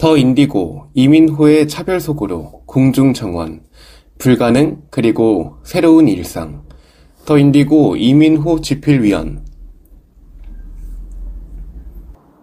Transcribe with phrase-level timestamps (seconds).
[0.00, 3.60] 더 인디고, 이민호의 차별 속으로, 공중 정원,
[4.16, 6.62] 불가능, 그리고 새로운 일상.
[7.26, 9.44] 더 인디고, 이민호 지필위원.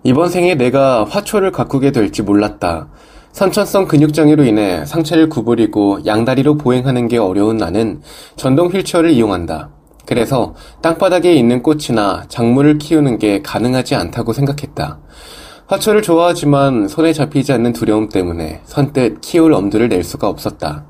[0.03, 2.91] 이번 생에 내가 화초를 가꾸게 될지 몰랐다.
[3.31, 8.01] 선천성 근육장애로 인해 상체를 구부리고 양다리로 보행하는 게 어려운 나는
[8.35, 9.71] 전동 휠체어를 이용한다.
[10.05, 10.53] 그래서
[10.83, 14.99] 땅바닥에 있는 꽃이나 작물을 키우는 게 가능하지 않다고 생각했다.
[15.67, 20.85] 화초를 좋아하지만 손에 잡히지 않는 두려움 때문에 선뜻 키울 엄두를 낼 수가 없었다.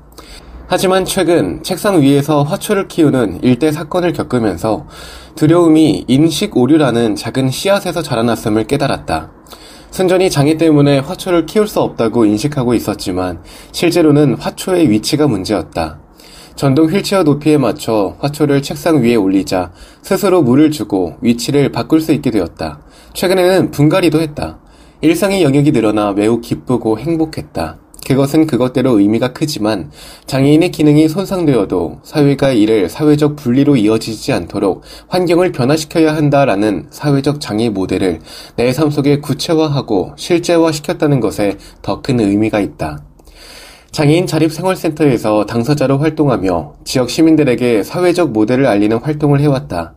[0.68, 4.86] 하지만 최근 책상 위에서 화초를 키우는 일대 사건을 겪으면서
[5.34, 9.32] 두려움이 인식 오류라는 작은 씨앗에서 자라났음을 깨달았다.
[9.90, 13.42] 순전히 장애 때문에 화초를 키울 수 없다고 인식하고 있었지만
[13.72, 15.98] 실제로는 화초의 위치가 문제였다.
[16.54, 22.30] 전동 휠체어 높이에 맞춰 화초를 책상 위에 올리자 스스로 물을 주고 위치를 바꿀 수 있게
[22.30, 22.80] 되었다.
[23.14, 24.60] 최근에는 분갈이도 했다.
[25.00, 27.78] 일상의 영역이 늘어나 매우 기쁘고 행복했다.
[28.06, 29.90] 그것은 그것대로 의미가 크지만
[30.26, 38.20] 장애인의 기능이 손상되어도 사회가 이를 사회적 분리로 이어지지 않도록 환경을 변화시켜야 한다라는 사회적 장애 모델을
[38.56, 43.04] 내 삶 속에 구체화하고 실제화시켰다는 것에 더 큰 의미가 있다.
[43.92, 49.94] 장애인 자립생활센터에서 당사자로 활동하며 지역 시민들에게 사회적 모델을 알리는 활동을 해왔다.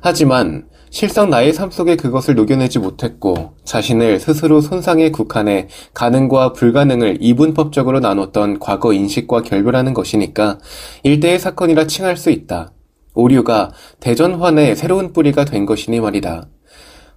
[0.00, 8.00] 하지만 실상 나의 삶 속에 그것을 녹여내지 못했고 자신을 스스로 손상에 국한해 가능과 불가능을 이분법적으로
[8.00, 10.58] 나눴던 과거 인식과 결별하는 것이니까
[11.04, 12.72] 일대의 사건이라 칭할 수 있다.
[13.14, 13.70] 오류가
[14.00, 16.48] 대전환의 새로운 뿌리가 된 것이니 말이다.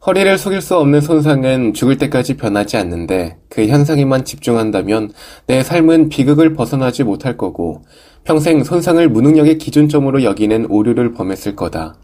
[0.06, 5.12] 허리를 속일 수 없는 손상은 죽을 때까지 변하지 않는데 그 현상에만 집중한다면
[5.48, 7.84] 내 삶은 비극을 벗어나지 못할 거고
[8.24, 11.96] 평생 손상을 무능력의 기준점으로 여기는 오류를 범했을 거다.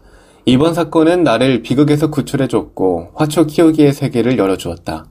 [0.46, 5.06] 이번 사건은 나를 비극에서 구출해줬고 화초 키우기의 세계를 열어주었다.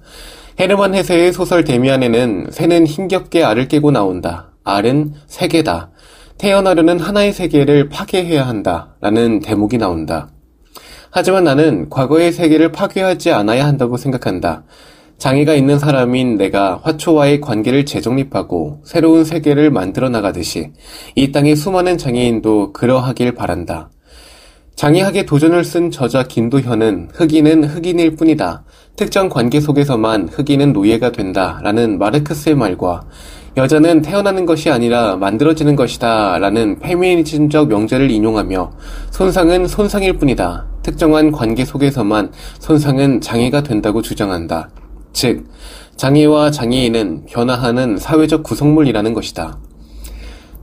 [0.60, 4.52] 헤르만 헤세의 소설 데미안에는 새는 힘겹게 알을 깨고 나온다.
[4.64, 5.92] 알은 세계다.
[6.38, 8.96] 태어나려는 하나의 세계를 파괴해야 한다.
[9.02, 10.30] 라는 대목이 나온다.
[11.12, 14.64] 하지만 나는 과거의 세계를 파괴하지 않아야 한다고 생각한다.
[15.18, 20.72] 장애가 있는 사람인 내가 화초와의 관계를 재정립하고 새로운 세계를 만들어 나가듯이
[21.16, 23.90] 이 땅의 수많은 장애인도 그러하길 바란다.
[24.80, 28.64] 장애학의 도전을 쓴 저자 김도현은 흑인은 흑인일 뿐이다.
[28.96, 31.60] 특정 관계 속에서만 흑인은 노예가 된다.
[31.62, 33.02] 라는 마르크스의 말과
[33.58, 36.40] 여자는 태어나는 것이 아니라 만들어지는 것이다.
[36.40, 38.72] 라는 페미니즘적 명제를 인용하며
[39.12, 40.66] 손상은 손상일 뿐이다.
[40.82, 44.70] 특정한 관계 속에서만 손상은 장애가 된다고 주장한다.
[45.12, 45.46] 즉,
[45.98, 49.60] 장애와 장애인은 변화하는 사회적 구성물이라는 것이다.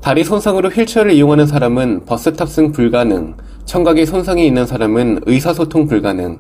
[0.00, 3.34] 다리 손상으로 휠체어를 이용하는 사람은 버스 탑승 불가능,
[3.66, 6.38] 청각에 손상이 있는 사람은 의사소통 불가능,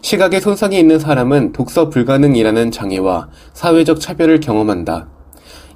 [0.00, 5.08] 시각에 손상이 있는 사람은 독서 불가능이라는 장애와 사회적 차별을 경험한다.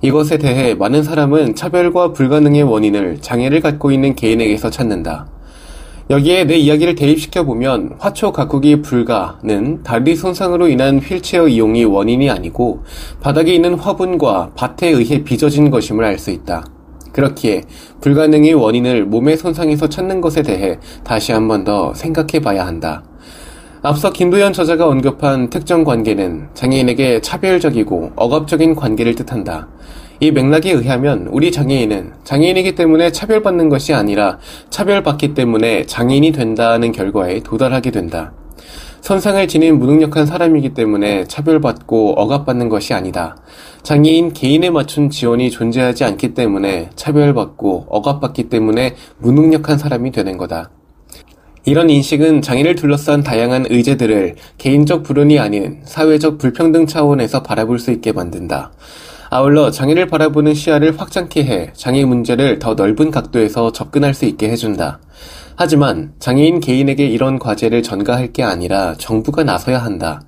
[0.01, 5.27] 이것에 대해 많은 사람은 차별과 불가능의 원인을 장애를 갖고 있는 개인에게서 찾는다.
[6.09, 12.85] 여기에 내 이야기를 대입시켜 보면 화초 가꾸기 불가는 다리 손상으로 인한 휠체어 이용이 원인이 아니고
[13.21, 16.65] 바닥에 있는 화분과 밭에 의해 빚어진 것임을 알 수 있다.
[17.13, 17.63] 그렇기에
[18.01, 23.03] 불가능의 원인을 몸의 손상에서 찾는 것에 대해 다시 한 번 더 생각해 봐야 한다.
[23.83, 29.69] 앞서 김도현 저자가 언급한 특정 관계는 장애인에게 차별적이고 억압적인 관계를 뜻한다.
[30.21, 34.39] 이 맥락에 의하면 우리 장애인은 장애인이기 때문에 차별받는 것이 아니라
[34.71, 38.33] 차별받기 때문에 장애인이 된다는 결과에 도달하게 된다.
[39.03, 43.37] 손상을 지닌 무능력한 사람이기 때문에 차별받고 억압받는 것이 아니다.
[43.83, 50.71] 장애인 개인에 맞춘 지원이 존재하지 않기 때문에 차별받고 억압받기 때문에 무능력한 사람이 되는 거다.
[51.65, 58.13] 이런 인식은 장애를 둘러싼 다양한 의제들을 개인적 불운이 아닌 사회적 불평등 차원에서 바라볼 수 있게
[58.13, 58.71] 만든다.
[59.31, 65.01] 아울러 장애를 바라보는 시야를 확장케 해 장애 문제를 더 넓은 각도에서 접근할 수 있게 해준다.
[65.57, 70.23] 하지만 장애인 개인에게 이런 과제를 전가할 게 아니라 정부가 나서야 한다.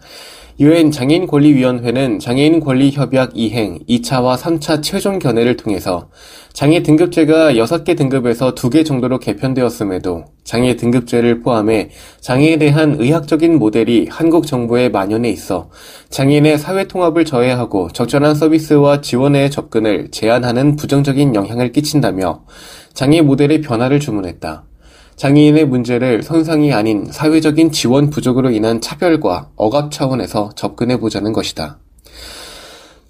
[0.61, 6.11] 유엔 장애인 권리위원회는 장애인 권리 협약 이행 2차와 3차 최종 견해를 통해서
[6.53, 11.91] 장애 등급제가 6개 등급에서 2개 정도로 개편되었음에도 장애 등급제를 포함해
[12.21, 15.71] 장애에 대한 의학적인 모델이 한국 정부에 만연해 있어
[16.11, 22.45] 장애인의 사회 통합을 저해하고 적절한 서비스와 지원의 접근을 제한하는 부정적인 영향을 끼친다며
[22.93, 24.67] 장애 모델의 변화를 주문했다.
[25.17, 31.79] 장애인의 문제를 선상이 아닌 사회적인 지원 부족으로 인한 차별과 억압 차원에서 접근해 보자는 것이다.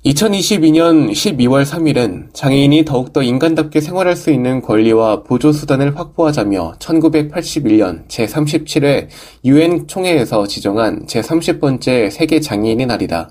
[0.04, 9.08] 2022년 12월 3일은 장애인이 더욱더 인간답게 생활할 수 있는 권리와 보조수단을 확보하자며 1981년 제37회
[9.46, 13.30] 유엔 총회에서 지정한 제30번째 세계 장애인의 날이다.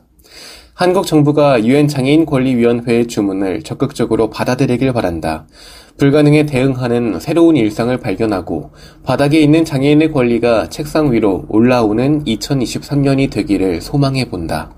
[0.76, 5.46] 한국 정부가 유엔 장애인 권리위원회의 주문을 적극적으로 받아들이길 바란다.
[6.00, 8.72] 불가능에 대응하는 새로운 일상을 발견하고
[9.04, 14.76] 바닥에 있는 장애인의 권리가 책상 위로 올라오는 2023년이 되기를 소망해 본다.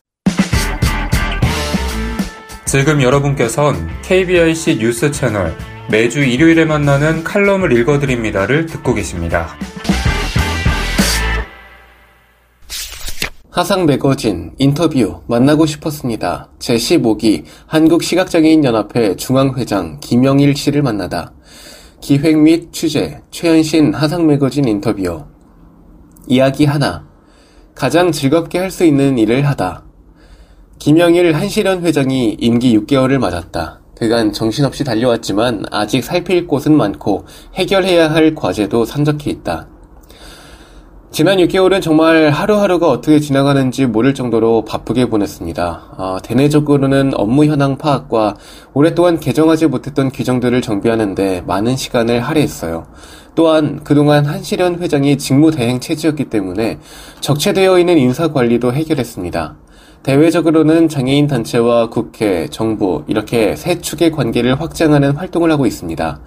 [2.65, 5.55] 지금 여러분께선 KBIC 뉴스 채널
[5.89, 9.47] 매주 일요일에 만나는 칼럼을 읽어드립니다를 듣고 계십니다.
[13.55, 16.49] 하상 매거진 인터뷰 만나고 싶었습니다.
[16.59, 21.31] 제15기 한국시각장애인연합회 중앙회장 김영일 씨를 만나다.
[22.01, 25.23] 기획 및 취재 최현신 하상 매거진 인터뷰
[26.27, 27.07] 이야기 하나
[27.75, 29.85] 가장 즐겁게 할 수 있는 일을 하다.
[30.77, 33.79] 김영일 한시련 회장이 임기 6개월을 맞았다.
[33.97, 37.23] 그간 정신없이 달려왔지만 아직 살필 곳은 많고
[37.53, 39.69] 해결해야 할 과제도 산적해 있다.
[41.15, 45.93] 지난 6개월은 정말 하루하루가 어떻게 지나가는지 모를 정도로 바쁘게 보냈습니다.
[45.97, 48.35] 어, 대내적으로는 업무 현황 파악과
[48.73, 52.87] 오랫동안 개정하지 못했던 규정들을 정비하는데 많은 시간을 할애했어요.
[53.33, 56.79] 또한 그동안 한시련 회장이 직무 대행 체제였기 때문에
[57.21, 59.55] 적체되어 있는 인사 관리도 해결했습니다.
[60.03, 66.19] 대외적으로는 장애인 단체와 국회, 정부 이렇게 세 축의 관계를 확장하는 활동을 하고 있습니다.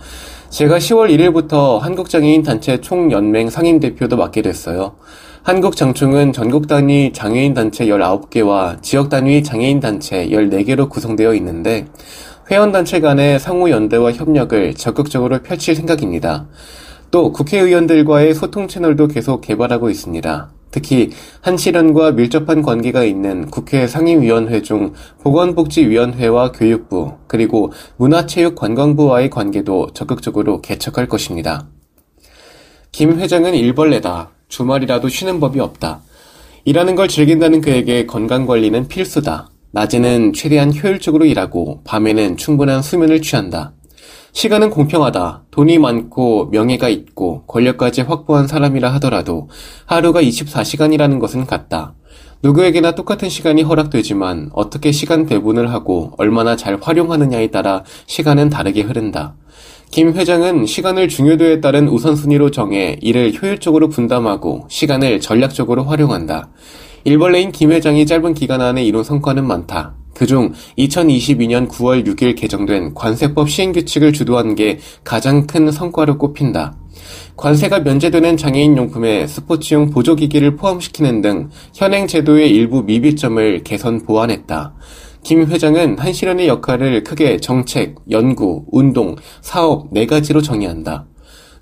[0.51, 4.95] 제가 10월 1일부터 한국장애인 단체 총연맹 상임 대표도 맡게 됐어요.
[5.43, 11.87] 한국 장총은 전국 단위 장애인 단체 19개와 지역 단위 장애인 단체 14개로 구성되어 있는데
[12.51, 16.47] 회원 단체 간의 상호 연대와 협력을 적극적으로 펼칠 생각입니다.
[17.11, 20.53] 또 국회의원들과의 소통 채널도 계속 개발하고 있습니다.
[20.71, 21.11] 특히
[21.41, 31.69] 한시련과 밀접한 관계가 있는 국회 상임위원회 중 보건복지위원회와 교육부 그리고 문화체육관광부와의 관계도 적극적으로 개척할 것입니다.
[32.93, 34.31] 김 회장은 일벌레다.
[34.49, 36.03] 주말이라도 쉬는 법이 없다.
[36.65, 39.51] 일하는 걸 즐긴다는 그에게 건강관리는 필수다.
[39.71, 43.73] 낮에는 최대한 효율적으로 일하고 밤에는 충분한 수면을 취한다.
[44.39, 45.47] 시간은 공평하다.
[45.51, 49.49] 돈이 많고 명예가 있고 권력까지 확보한 사람이라 하더라도
[49.85, 51.97] 하루가 24시간이라는 것은 같다.
[52.45, 59.35] 누구에게나 똑같은 시간이 허락되지만 어떻게 시간 배분을 하고 얼마나 잘 활용하느냐에 따라 시간은 다르게 흐른다.
[59.91, 66.49] 김 회장은 시간을 중요도에 따른 우선순위로 정해 이를 효율적으로 분담하고 시간을 전략적으로 활용한다.
[67.03, 69.98] 일벌레인 김 회장이 짧은 기간 안에 이룬 성과는 많다.
[70.19, 76.77] 그중 2022년 9월 6일 개정된 관세법 시행규칙을 주도한 게 가장 큰 성과로 꼽힌다.
[77.37, 84.75] 관세가 면제되는 장애인 용품에 스포츠용 보조기기를 포함시키는 등 현행 제도의 일부 미비점을 개선 보완했다.
[85.23, 91.07] 김 회장은 한시련의 역할을 크게 정책, 연구, 운동, 사업 네 가지로 정의한다.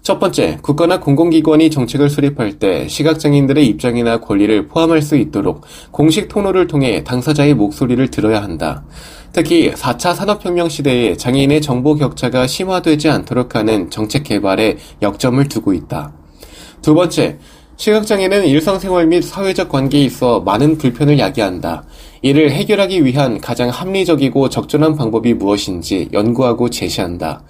[0.06, 6.68] 첫 번째, 국가나 공공기관이 정책을 수립할 때 시각장애인들의 입장이나 권리를 포함할 수 있도록 공식 통로를
[6.68, 8.84] 통해 당사자의 목소리를 들어야 한다.
[9.32, 16.12] 특히 4차 산업혁명 시대에 장애인의 정보 격차가 심화되지 않도록 하는 정책 개발에 역점을 두고 있다.
[16.82, 17.38] 두 번째,
[17.75, 21.82] 시각장애는 일상생활 및 사회적 관계에 있어 많은 불편을 야기한다.
[22.22, 27.42] 이를 해결하기 위한 가장 합리적이고 적절한 방법이 무엇인지 연구하고 제시한다.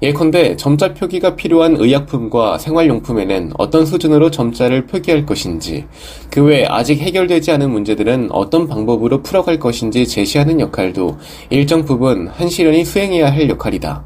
[0.00, 5.86] 예컨대 점자 표기가 필요한 의약품과 생활용품에는 어떤 수준으로 점자를 표기할 것인지,
[6.30, 11.18] 그 외 아직 해결되지 않은 문제들은 어떤 방법으로 풀어갈 것인지 제시하는 역할도
[11.50, 14.04] 일정 부분 한시련이 수행해야 할 역할이다.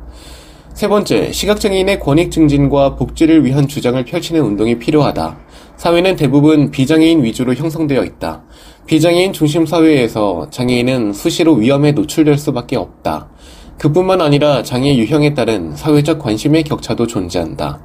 [0.72, 5.38] 세 번째, 시각장애인의 권익 증진과 복지를 위한 주장을 펼치는 운동이 필요하다.
[5.76, 8.42] 사회는 대부분 비장애인 위주로 형성되어 있다.
[8.86, 13.28] 비장애인 중심 사회에서 장애인은 수시로 위험에 노출될 수밖에 없다.
[13.82, 17.80] 그뿐만 아니라 장애 유형에 따른 사회적 관심의 격차도 존재한다.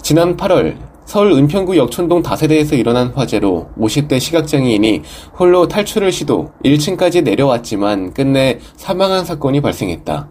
[0.00, 5.02] 지난 8월 서울 은평구 역촌동 다세대에서 일어난 화재로 50대 시각장애인이
[5.36, 10.28] 홀로 탈출을 시도 1층까지 내려왔지만 끝내 사망한 사건이 발생했다.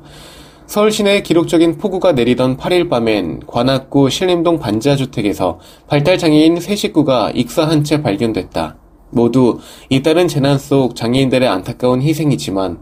[0.66, 8.02] 서울 시내에 기록적인 폭우가 내리던 8일 밤엔 관악구 신림동 반지하주택에서 발달장애인 세 식구가 익사한 채
[8.02, 8.78] 발견됐다.
[9.10, 9.60] 모두
[9.90, 12.80] 잇따른 재난 속 장애인들의 안타까운 희생이지만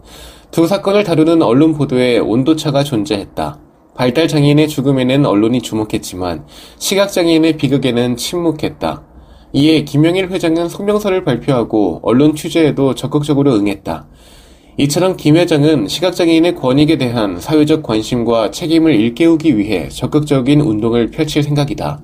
[0.50, 3.60] 두 사건을 다루는 언론 보도에 온도차가 존재했다.
[3.94, 6.46] 발달장애인의 죽음에는 언론이 주목했지만
[6.78, 9.02] 시각장애인의 비극에는 침묵했다.
[9.52, 14.08] 이에 김영일 회장은 성명서를 발표하고 언론 취재에도 적극적으로 응했다.
[14.78, 22.00] 이처럼 김 회장은 시각장애인의 권익에 대한 사회적 관심과 책임을 일깨우기 위해 적극적인 운동을 펼칠 생각이다.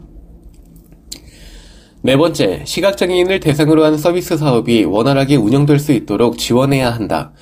[2.03, 7.33] 네 번째, 시각장애인을 대상으로 한 서비스 사업이 원활하게 운영될 수 있도록 지원해야 한다.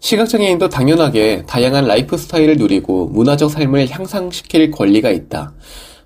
[0.00, 5.52] 시각장애인도 당연하게 다양한 라이프 스타일을 누리고 문화적 삶을 향상시킬 권리가 있다.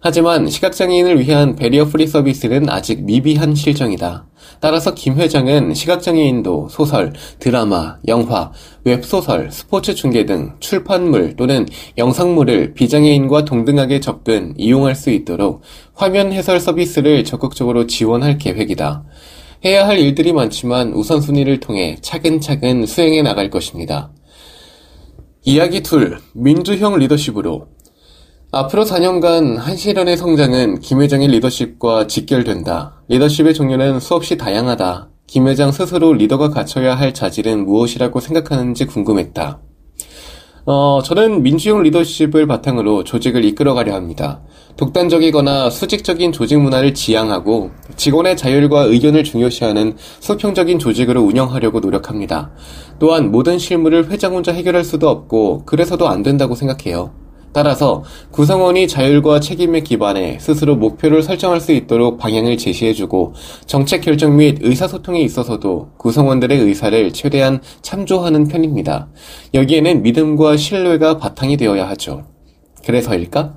[0.01, 4.27] 하지만 시각장애인을 위한 barrier free 서비스는 아직 미비한 실정이다.
[4.61, 13.45] 따라서 김 회장은 시각장애인도 소설, 드라마, 영화, 웹소설, 스포츠 중계 등 출판물 또는 영상물을 비장애인과
[13.45, 15.63] 동등하게 접근, 이용할 수 있도록
[15.95, 19.05] 화면 해설 서비스를 적극적으로 지원할 계획이다.
[19.65, 24.11] 해야 할 일들이 많지만 우선순위를 통해 차근차근 수행해 나갈 것입니다.
[25.43, 27.69] 이야기 둘, 민주형 리더십으로
[28.51, 33.03] 앞으로 4년간 한시련의 성장은 김 회장의 리더십과 직결된다.
[33.09, 35.09] 리더십의 종류는 수없이 다양하다.
[35.27, 39.61] 김 회장 스스로 리더가 갖춰야 할 자질은 무엇이라고 생각하는지 궁금했다.
[40.67, 44.41] 어, 저는 민주형 리더십을 바탕으로 조직을 이끌어가려 합니다.
[44.79, 52.53] 독단적이거나 수직적인 조직 문화를 지향하고 직원의 자율과 의견을 중요시하는 수평적인 조직으로 운영하려고 노력합니다.
[52.99, 57.24] 또한 모든 실무를 회장 혼자 해결할 수도 없고 그래서도 안 된다고 생각해요.
[57.55, 63.35] 따라서 구성원이 자율과 책임에 기반해 스스로 목표를 설정할 수 있도록 방향을 제시해주고
[63.65, 69.07] 정책 결정 및 의사소통에 있어서도 구성원들의 의사를 최대한 참조하는 편입니다.
[69.55, 72.25] 여기에는 믿음과 신뢰가 바탕이 되어야 하죠.
[72.85, 73.55] 그래서일까?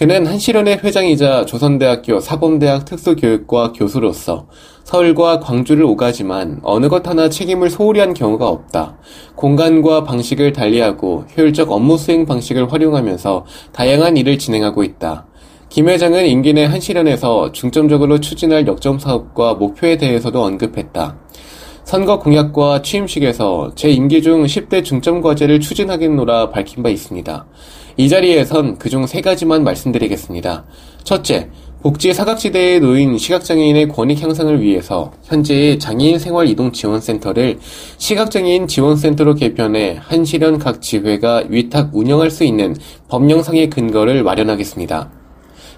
[0.00, 4.46] 그는 한시련의 회장이자 조선대학교 사범대학 특수교육과 교수로서
[4.82, 8.96] 서울과 광주를 오가지만 어느 것 하나 책임을 소홀히 한 경우가 없다.
[9.34, 15.26] 공간과 방식을 달리하고 효율적 업무 수행 방식을 활용하면서 다양한 일을 진행하고 있다.
[15.68, 21.18] 김 회장은 임기 내 한시련에서 중점적으로 추진할 역점 사업과 목표에 대해서도 언급했다.
[21.84, 27.46] 선거 공약과 취임식에서 제 임기 중 10대 중점 과제를 추진하겠노라 밝힌 바 있습니다.
[28.00, 30.64] 이 자리에선 그중 세 가지만 말씀드리겠습니다.
[31.04, 31.50] 첫째,
[31.82, 37.58] 복지 사각지대에 놓인 시각장애인의 권익 향상을 위해서 현재의 장애인 생활 이동 지원센터를
[37.98, 42.74] 시각장애인 지원센터로 개편해 한시련 각 지회가 위탁 운영할 수 있는
[43.08, 45.10] 법령상의 근거를 마련하겠습니다.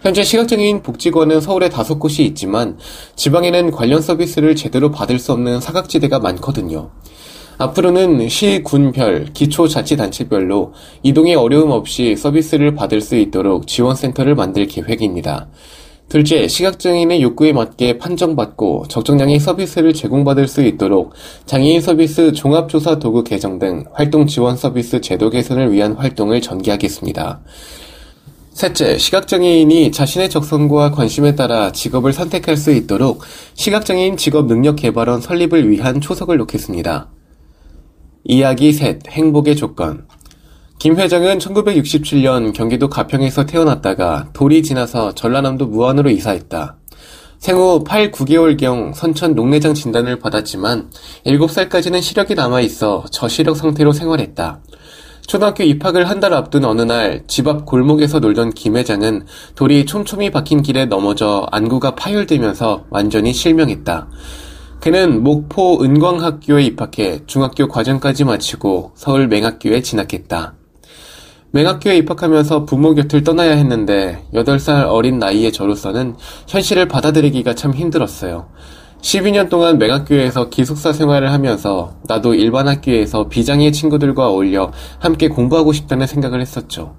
[0.02, 2.78] 현재 시각장애인 복지관은 서울에 다섯 곳이 있지만
[3.16, 6.90] 지방에는 관련 서비스를 제대로 받을 수 없는 사각지대가 많거든요.
[7.58, 15.48] 앞으로는 시, 군별, 기초자치단체별로 이동에 어려움 없이 서비스를 받을 수 있도록 지원센터를 만들 계획입니다.
[16.08, 21.14] 둘째, 시각장애인의 욕구에 맞게 판정받고 적정량의 서비스를 제공받을 수 있도록
[21.46, 27.40] 장애인 서비스 종합조사 도구 개정 등 활동 지원 서비스 제도 개선을 위한 활동을 전개하겠습니다.
[28.52, 33.22] 셋째, 시각장애인이 자신의 적성과 관심에 따라 직업을 선택할 수 있도록
[33.54, 37.08] 시각장애인 직업 능력 개발원 설립을 위한 초석을 놓겠습니다.
[38.24, 40.06] 이야기 셋, 행복의 조건.
[40.78, 46.76] 김 회장은 1967년 경기도 가평에서 태어났다가 돌이 지나서 전라남도 무안으로 이사했다.
[47.38, 50.90] 생후 8, 9개월경 선천 녹내장 진단을 받았지만
[51.26, 54.60] 7살까지는 시력이 남아있어 저시력 상태로 생활했다.
[55.26, 59.24] 초등학교 입학을 한 달 앞둔 어느 날 집 앞 골목에서 놀던 김 회장은
[59.54, 64.08] 돌이 촘촘히 박힌 길에 넘어져 안구가 파열되면서 완전히 실명했다.
[64.82, 70.54] 그는 목포 은광학교에 입학해 중학교 과정까지 마치고 서울 맹학교에 진학했다.
[71.52, 76.16] 맹학교에 입학하면서 부모 곁을 떠나야 했는데 8살 어린 나이의 저로서는
[76.48, 78.48] 현실을 받아들이기가 참 힘들었어요.
[79.02, 86.08] 12년 동안 맹학교에서 기숙사 생활을 하면서 나도 일반 학교에서 비장의 친구들과 어울려 함께 공부하고 싶다는
[86.08, 86.96] 생각을 했었죠.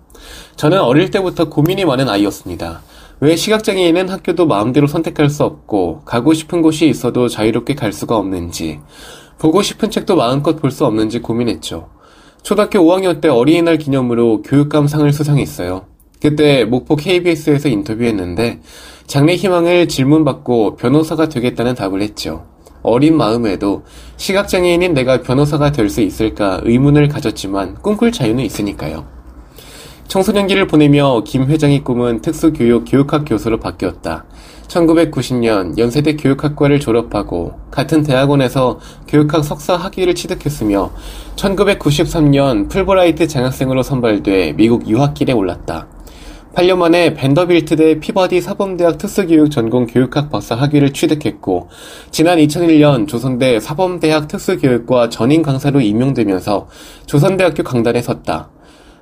[0.55, 2.81] 저는 어릴 때부터 고민이 많은 아이였습니다.
[3.23, 8.81] 왜 시각장애인은 학교도 마음대로 선택할 수 없고 가고 싶은 곳이 있어도 자유롭게 갈 수가 없는지
[9.39, 11.87] 보고 싶은 책도 마음껏 볼 수 없는지 고민했죠.
[12.41, 15.85] 초등학교 5학년 때 어린이날 기념으로 교육감상을 수상했어요.
[16.21, 18.59] 그때 목포 KBS에서 인터뷰했는데
[19.07, 22.45] 장래 희망을 질문받고 변호사가 되겠다는 답을 했죠.
[22.81, 23.83] 어린 마음에도
[24.17, 29.12] 시각장애인인 내가 변호사가 될 수 있을까 의문을 가졌지만 꿈꿀 자유는 있으니까요.
[30.07, 34.25] 청소년기를 보내며 김 회장의 꿈은 특수교육 교육학 교수로 바뀌었다.
[34.67, 40.91] 1990년 연세대 교육학과를 졸업하고 같은 대학원에서 교육학 석사 학위를 취득했으며
[41.35, 45.87] 1993년 풀브라이트 장학생으로 선발돼 미국 유학길에 올랐다.
[46.55, 51.69] 8년 만에 밴더빌트대 피버디 사범대학 특수교육 전공 교육학 박사 학위를 취득했고
[52.11, 56.67] 지난 2001년 조선대 사범대학 특수교육과 전임 강사로 임용되면서
[57.07, 58.49] 조선대학교 강단에 섰다.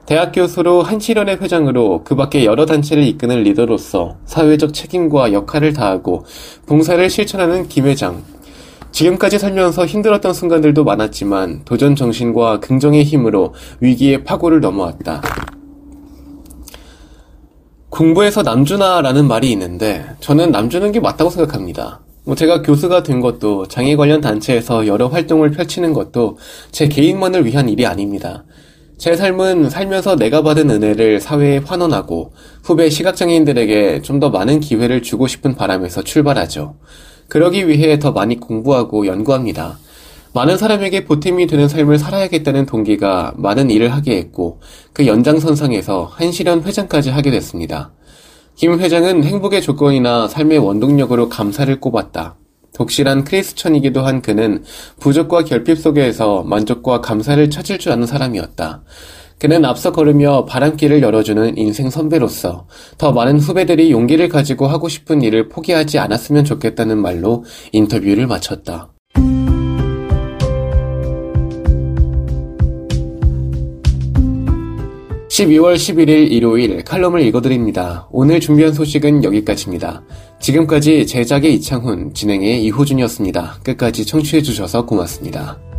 [0.05, 6.25] 대학 교수로 한시련의 회장으로 그 밖에 여러 단체를 이끄는 리더로서 사회적 책임과 역할을 다하고
[6.65, 8.24] 봉사를 실천하는 김 회장.
[8.91, 15.22] 지금까지 살면서 힘들었던 순간들도 많았지만 도전 정신과 긍정의 힘으로 위기의 파고를 넘어왔다.
[17.89, 22.01] 공부에서 남주나라는 말이 있는데 저는 남주는 게 맞다고 생각합니다.
[22.24, 26.38] 뭐 제가 교수가 된 것도 장애 관련 단체에서 여러 활동을 펼치는 것도
[26.72, 28.43] 제 개인만을 위한 일이 아닙니다.
[29.01, 35.25] 제 삶은 살면서 내가 받은 은혜를 사회에 환원하고 후배 시각장애인들에게 좀 더 많은 기회를 주고
[35.25, 36.75] 싶은 바람에서 출발하죠.
[37.27, 39.79] 그러기 위해 더 많이 공부하고 연구합니다.
[40.36, 44.60] 많은 사람에게 보탬이 되는 삶을 살아야겠다는 동기가 많은 일을 하게 했고
[44.93, 47.93] 그 연장선상에서 한시련 회장까지 하게 됐습니다.
[48.53, 52.36] 김 회장은 행복의 조건이나 삶의 원동력으로 감사를 꼽았다.
[52.73, 54.63] 독실한 크리스천이기도 한 그는
[54.99, 58.83] 부족과 결핍 속에서 만족과 감사를 찾을 줄 아는 사람이었다.
[59.39, 62.67] 그는 앞서 걸으며 바람길을 열어주는 인생 선배로서
[62.99, 68.91] 더 많은 후배들이 용기를 가지고 하고 싶은 일을 포기하지 않았으면 좋겠다는 말로 인터뷰를 마쳤다.
[75.31, 78.07] 12월 11일 일요일 칼럼을 읽어드립니다.
[78.11, 80.03] 오늘 준비한 소식은 여기까지입니다.
[80.41, 83.60] 지금까지 제작의 이창훈, 진행의 이호준이었습니다.
[83.63, 85.70] 끝까지 청취해주셔서 고맙습니다.